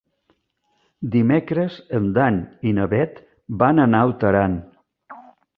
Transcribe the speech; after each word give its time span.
Dimecres 1.15 1.75
en 1.99 2.09
Dan 2.17 2.41
i 2.71 2.73
na 2.79 2.89
Bet 2.97 3.21
van 3.63 3.85
a 3.85 3.89
Naut 3.95 4.27
Aran. 4.31 4.61